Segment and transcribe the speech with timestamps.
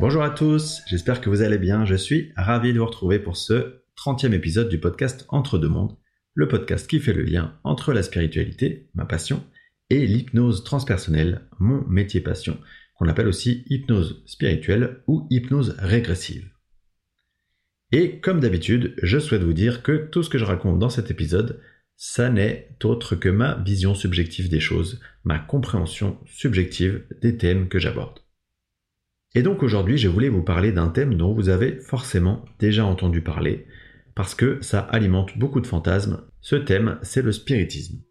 [0.00, 1.84] Bonjour à tous, j'espère que vous allez bien.
[1.84, 5.96] Je suis ravi de vous retrouver pour ce 30e épisode du podcast Entre deux mondes,
[6.34, 9.44] le podcast qui fait le lien entre la spiritualité, ma passion,
[9.90, 12.58] et l'hypnose transpersonnelle, mon métier passion,
[12.94, 16.48] qu'on appelle aussi hypnose spirituelle ou hypnose régressive.
[17.90, 21.10] Et comme d'habitude, je souhaite vous dire que tout ce que je raconte dans cet
[21.10, 21.60] épisode,
[21.96, 27.80] ça n'est autre que ma vision subjective des choses, ma compréhension subjective des thèmes que
[27.80, 28.20] j'aborde.
[29.34, 33.20] Et donc aujourd'hui, je voulais vous parler d'un thème dont vous avez forcément déjà entendu
[33.20, 33.66] parler,
[34.14, 36.22] parce que ça alimente beaucoup de fantasmes.
[36.40, 38.02] Ce thème, c'est le spiritisme.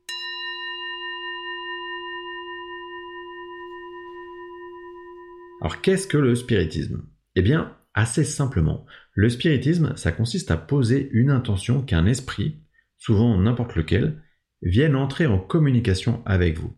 [5.62, 7.04] Alors qu'est-ce que le spiritisme?
[7.36, 12.62] Eh bien, assez simplement, le spiritisme, ça consiste à poser une intention qu'un esprit,
[13.00, 14.22] souvent n'importe lequel,
[14.62, 16.78] vienne entrer en communication avec vous.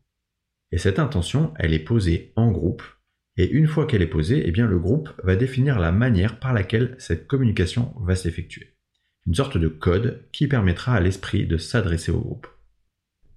[0.71, 2.83] Et cette intention, elle est posée en groupe,
[3.39, 6.51] et une fois qu'elle est posée, eh bien le groupe va définir la manière par
[6.51, 8.75] laquelle cette communication va s'effectuer.
[9.27, 12.47] Une sorte de code qui permettra à l'esprit de s'adresser au groupe.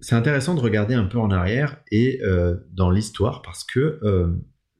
[0.01, 4.27] C'est intéressant de regarder un peu en arrière et euh, dans l'histoire parce que euh,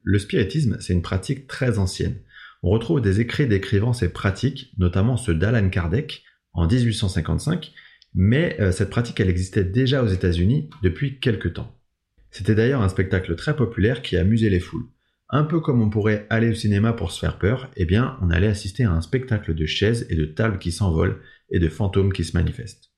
[0.02, 2.20] le spiritisme, c'est une pratique très ancienne.
[2.62, 7.72] On retrouve des écrits décrivant ces pratiques, notamment ceux d'Alan Kardec en 1855,
[8.12, 11.74] mais euh, cette pratique, elle existait déjà aux États-Unis depuis quelque temps.
[12.30, 14.84] C'était d'ailleurs un spectacle très populaire qui amusait les foules.
[15.36, 18.30] Un peu comme on pourrait aller au cinéma pour se faire peur, eh bien, on
[18.30, 22.12] allait assister à un spectacle de chaises et de tables qui s'envolent et de fantômes
[22.12, 22.92] qui se manifestent.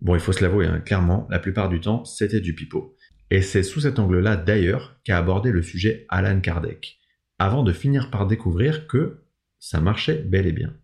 [0.00, 2.96] Bon, il faut se l'avouer, hein, clairement, la plupart du temps, c'était du pipeau.
[3.30, 6.98] Et c'est sous cet angle-là, d'ailleurs, qu'a abordé le sujet Alan Kardec,
[7.38, 9.22] avant de finir par découvrir que
[9.60, 10.74] ça marchait bel et bien.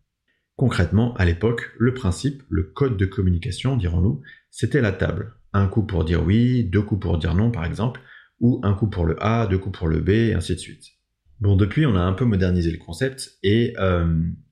[0.54, 5.34] Concrètement, à l'époque, le principe, le code de communication, dirons-nous, c'était la table.
[5.52, 8.00] Un coup pour dire oui, deux coups pour dire non, par exemple,
[8.40, 10.92] ou un coup pour le A, deux coups pour le B, et ainsi de suite.
[11.40, 14.06] Bon, depuis, on a un peu modernisé le concept, et euh,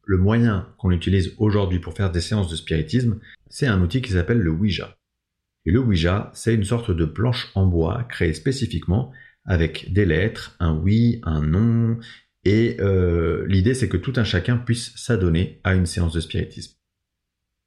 [0.05, 4.13] le moyen qu'on utilise aujourd'hui pour faire des séances de spiritisme, c'est un outil qui
[4.13, 4.97] s'appelle le Ouija.
[5.65, 9.13] Et le Ouija, c'est une sorte de planche en bois créée spécifiquement
[9.45, 11.99] avec des lettres, un oui, un non,
[12.45, 16.77] et euh, l'idée c'est que tout un chacun puisse s'adonner à une séance de spiritisme.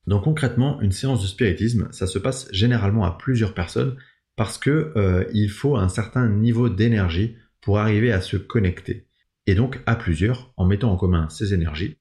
[0.07, 3.95] Donc concrètement, une séance de spiritisme, ça se passe généralement à plusieurs personnes
[4.35, 9.07] parce que euh, il faut un certain niveau d'énergie pour arriver à se connecter.
[9.47, 11.97] Et donc à plusieurs, en mettant en commun ces énergies,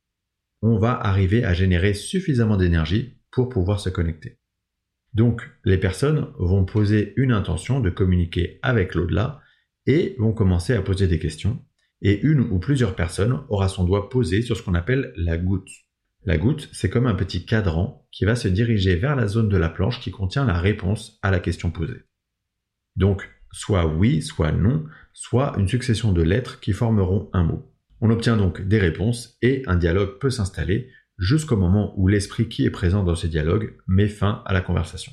[0.63, 4.39] on va arriver à générer suffisamment d'énergie pour pouvoir se connecter.
[5.13, 9.41] Donc les personnes vont poser une intention de communiquer avec l'au-delà
[9.87, 11.63] et vont commencer à poser des questions.
[12.03, 15.71] Et une ou plusieurs personnes aura son doigt posé sur ce qu'on appelle la goutte.
[16.25, 19.57] La goutte, c'est comme un petit cadran qui va se diriger vers la zone de
[19.57, 22.03] la planche qui contient la réponse à la question posée.
[22.97, 27.71] Donc, soit oui, soit non, soit une succession de lettres qui formeront un mot.
[28.01, 32.65] On obtient donc des réponses et un dialogue peut s'installer jusqu'au moment où l'esprit qui
[32.65, 35.13] est présent dans ce dialogue met fin à la conversation.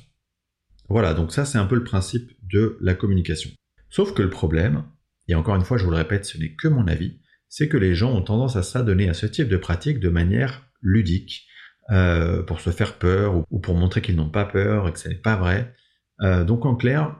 [0.88, 3.50] Voilà, donc ça c'est un peu le principe de la communication.
[3.88, 4.84] Sauf que le problème,
[5.28, 7.76] et encore une fois je vous le répète, ce n'est que mon avis, c'est que
[7.76, 11.46] les gens ont tendance à s'adonner à ce type de pratique de manière ludique,
[11.90, 15.08] euh, pour se faire peur ou, pour montrer qu'ils n'ont pas peur et que ce
[15.08, 15.74] n'est pas vrai.
[16.20, 17.16] Euh, donc en clair,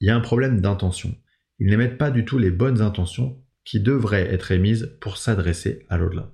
[0.00, 1.14] il y a un problème d'intention.
[1.58, 5.96] Ils n'émettent pas du tout les bonnes intentions qui devraient être émises pour s'adresser à
[5.96, 6.32] l'au-delà.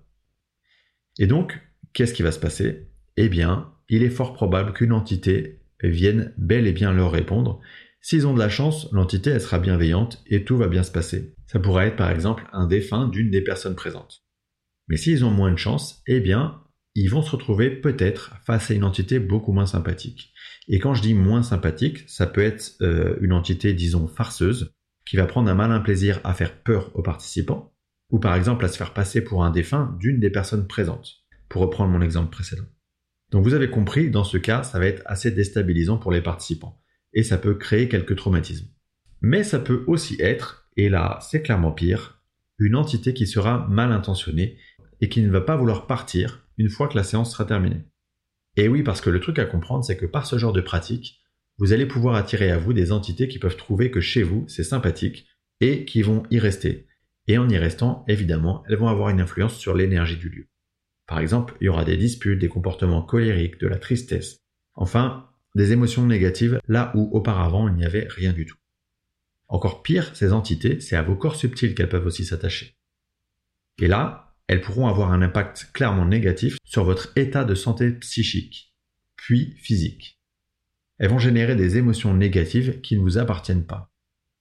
[1.19, 1.61] Et donc,
[1.93, 2.89] qu'est-ce qui va se passer?
[3.17, 7.61] Eh bien, il est fort probable qu'une entité vienne bel et bien leur répondre.
[8.00, 11.34] S'ils ont de la chance, l'entité sera bienveillante et tout va bien se passer.
[11.47, 14.25] Ça pourrait être par exemple un défunt d'une des personnes présentes.
[14.89, 16.62] Mais s'ils ont moins de chance, eh bien,
[16.94, 20.31] ils vont se retrouver peut-être face à une entité beaucoup moins sympathique.
[20.72, 24.75] Et quand je dis moins sympathique, ça peut être euh, une entité, disons, farceuse,
[25.05, 27.75] qui va prendre un malin plaisir à faire peur aux participants,
[28.10, 31.11] ou par exemple à se faire passer pour un défunt d'une des personnes présentes,
[31.50, 32.64] pour reprendre mon exemple précédent.
[33.31, 36.81] Donc vous avez compris, dans ce cas, ça va être assez déstabilisant pour les participants,
[37.12, 38.69] et ça peut créer quelques traumatismes.
[39.20, 42.23] Mais ça peut aussi être, et là c'est clairement pire,
[42.58, 44.56] une entité qui sera mal intentionnée
[45.02, 47.85] et qui ne va pas vouloir partir une fois que la séance sera terminée.
[48.56, 51.20] Et oui, parce que le truc à comprendre, c'est que par ce genre de pratique,
[51.58, 54.64] vous allez pouvoir attirer à vous des entités qui peuvent trouver que chez vous, c'est
[54.64, 55.26] sympathique,
[55.60, 56.87] et qui vont y rester.
[57.28, 60.49] Et en y restant, évidemment, elles vont avoir une influence sur l'énergie du lieu.
[61.06, 64.38] Par exemple, il y aura des disputes, des comportements colériques, de la tristesse,
[64.75, 68.56] enfin, des émotions négatives là où auparavant il n'y avait rien du tout.
[69.48, 72.75] Encore pire, ces entités, c'est à vos corps subtils qu'elles peuvent aussi s'attacher.
[73.78, 78.75] Et là, elles pourront avoir un impact clairement négatif sur votre état de santé psychique,
[79.17, 80.21] puis physique.
[80.99, 83.93] Elles vont générer des émotions négatives qui ne vous appartiennent pas.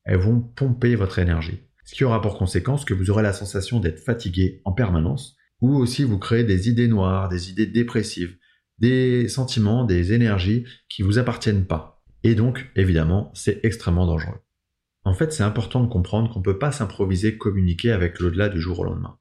[0.03, 1.61] Elles vont pomper votre énergie.
[1.83, 5.75] ce qui aura pour conséquence que vous aurez la sensation d'être fatigué en permanence, ou
[5.75, 8.37] aussi vous créez des idées noires, des idées dépressives,
[8.77, 12.03] des sentiments, des énergies qui vous appartiennent pas.
[12.23, 14.39] Et donc, évidemment, c'est extrêmement dangereux.
[15.03, 18.61] En fait, c'est important de comprendre qu'on ne peut pas s'improviser communiquer avec l'au-delà du
[18.61, 19.17] jour au lendemain.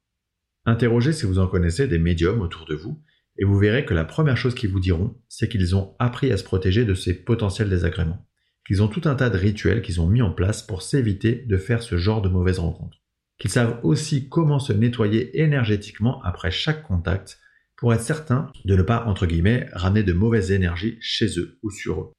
[0.65, 3.01] Interrogez si vous en connaissez des médiums autour de vous,
[3.37, 6.37] et vous verrez que la première chose qu'ils vous diront, c'est qu'ils ont appris à
[6.37, 8.27] se protéger de ces potentiels désagréments,
[8.67, 11.57] qu'ils ont tout un tas de rituels qu'ils ont mis en place pour s'éviter de
[11.57, 13.01] faire ce genre de mauvaises rencontres,
[13.39, 17.39] qu'ils savent aussi comment se nettoyer énergétiquement après chaque contact
[17.77, 21.71] pour être certain de ne pas, entre guillemets, ramener de mauvaises énergies chez eux ou
[21.71, 22.11] sur eux.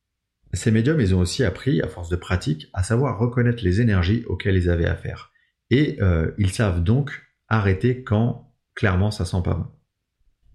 [0.54, 4.24] Ces médiums, ils ont aussi appris, à force de pratique, à savoir reconnaître les énergies
[4.26, 5.30] auxquelles ils avaient affaire.
[5.70, 7.22] Et euh, ils savent donc
[7.52, 9.66] arrêter quand, clairement, ça sent pas bon.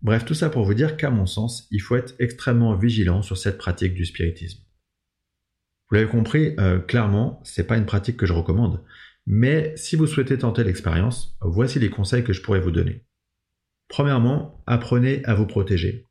[0.02, 3.38] Bref, tout ça pour vous dire qu'à mon sens, il faut être extrêmement vigilant sur
[3.38, 4.64] cette pratique du spiritisme.
[5.90, 8.84] Vous l'avez compris, euh, clairement, c'est pas une pratique que je recommande.
[9.26, 13.06] Mais si vous souhaitez tenter l'expérience, voici les conseils que je pourrais vous donner.
[13.88, 16.06] Premièrement, apprenez à vous protéger.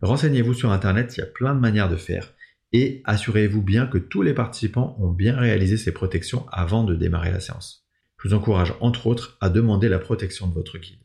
[0.00, 2.32] Renseignez-vous sur Internet, il y a plein de manières de faire.
[2.72, 7.30] Et assurez-vous bien que tous les participants ont bien réalisé ces protections avant de démarrer
[7.30, 7.79] la séance.
[8.20, 11.00] Je vous encourage entre autres à demander la protection de votre guide.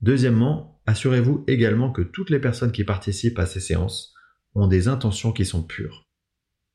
[0.00, 4.14] Deuxièmement, assurez-vous également que toutes les personnes qui participent à ces séances
[4.54, 6.08] ont des intentions qui sont pures.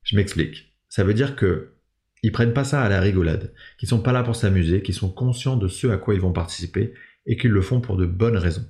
[0.04, 0.76] Je m'explique.
[0.88, 1.74] Ça veut dire que
[2.22, 5.12] ils prennent pas ça à la rigolade, qu'ils sont pas là pour s'amuser, qu'ils sont
[5.12, 6.94] conscients de ce à quoi ils vont participer
[7.26, 8.68] et qu'ils le font pour de bonnes raisons.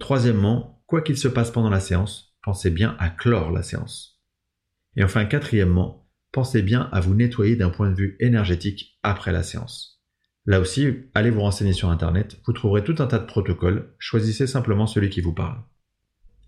[0.00, 4.22] Troisièmement, quoi qu'il se passe pendant la séance, pensez bien à clore la séance.
[4.96, 9.42] Et enfin, quatrièmement, pensez bien à vous nettoyer d'un point de vue énergétique après la
[9.42, 9.93] séance.
[10.46, 14.46] Là aussi, allez vous renseigner sur Internet, vous trouverez tout un tas de protocoles, choisissez
[14.46, 15.62] simplement celui qui vous parle.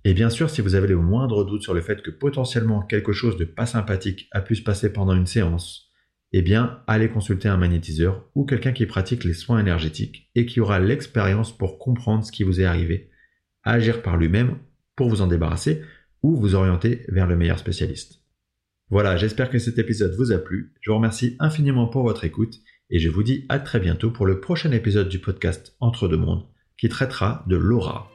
[0.04, 3.12] Et bien sûr, si vous avez le moindre doute sur le fait que potentiellement quelque
[3.12, 5.90] chose de pas sympathique a pu se passer pendant une séance,
[6.32, 10.60] eh bien, allez consulter un magnétiseur ou quelqu'un qui pratique les soins énergétiques et qui
[10.60, 13.10] aura l'expérience pour comprendre ce qui vous est arrivé,
[13.62, 14.58] agir par lui-même
[14.94, 15.82] pour vous en débarrasser
[16.22, 18.20] ou vous orienter vers le meilleur spécialiste.
[18.90, 20.74] Voilà, j'espère que cet épisode vous a plu.
[20.82, 22.60] Je vous remercie infiniment pour votre écoute
[22.90, 26.16] et je vous dis à très bientôt pour le prochain épisode du podcast Entre deux
[26.16, 26.44] mondes
[26.78, 28.10] qui traitera de l'aura.